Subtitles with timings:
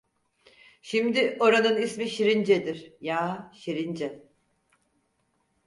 [0.81, 2.93] Şimdi oranın ismi Şirince'dir…
[3.01, 3.51] Ya…
[3.55, 4.23] Şirince…